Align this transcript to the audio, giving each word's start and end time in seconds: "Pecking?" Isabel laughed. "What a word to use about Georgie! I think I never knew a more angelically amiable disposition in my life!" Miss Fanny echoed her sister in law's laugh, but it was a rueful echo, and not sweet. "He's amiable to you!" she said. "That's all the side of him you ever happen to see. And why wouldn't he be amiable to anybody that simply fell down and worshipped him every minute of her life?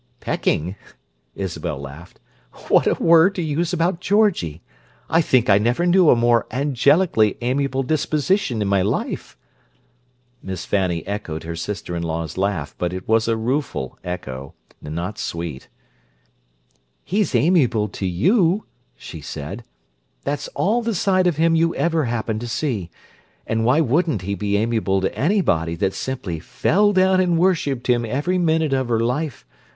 "Pecking?" 0.19 0.75
Isabel 1.35 1.79
laughed. 1.79 2.19
"What 2.69 2.87
a 2.87 2.95
word 2.95 3.35
to 3.35 3.43
use 3.43 3.71
about 3.71 3.99
Georgie! 4.01 4.63
I 5.11 5.21
think 5.21 5.47
I 5.47 5.59
never 5.59 5.85
knew 5.85 6.09
a 6.09 6.15
more 6.15 6.47
angelically 6.49 7.37
amiable 7.39 7.83
disposition 7.83 8.63
in 8.63 8.67
my 8.67 8.81
life!" 8.81 9.37
Miss 10.41 10.65
Fanny 10.65 11.05
echoed 11.05 11.43
her 11.43 11.55
sister 11.55 11.95
in 11.95 12.01
law's 12.01 12.35
laugh, 12.35 12.73
but 12.79 12.93
it 12.93 13.07
was 13.07 13.27
a 13.27 13.37
rueful 13.37 13.99
echo, 14.03 14.55
and 14.83 14.95
not 14.95 15.19
sweet. 15.19 15.67
"He's 17.03 17.35
amiable 17.35 17.87
to 17.89 18.07
you!" 18.07 18.65
she 18.95 19.21
said. 19.21 19.63
"That's 20.23 20.47
all 20.55 20.81
the 20.81 20.95
side 20.95 21.27
of 21.27 21.37
him 21.37 21.53
you 21.55 21.75
ever 21.75 22.05
happen 22.05 22.39
to 22.39 22.47
see. 22.47 22.89
And 23.45 23.65
why 23.65 23.81
wouldn't 23.81 24.23
he 24.23 24.33
be 24.33 24.57
amiable 24.57 24.99
to 25.01 25.13
anybody 25.15 25.75
that 25.75 25.93
simply 25.93 26.39
fell 26.39 26.91
down 26.91 27.19
and 27.19 27.37
worshipped 27.37 27.85
him 27.85 28.03
every 28.03 28.39
minute 28.39 28.73
of 28.73 28.89
her 28.89 28.99
life? 28.99 29.45